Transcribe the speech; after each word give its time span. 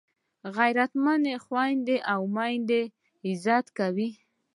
غیرتمند 0.55 1.25
خویندي 1.45 1.97
او 2.13 2.21
میندې 2.35 2.81
عزت 3.27 3.65
کوي 3.77 4.09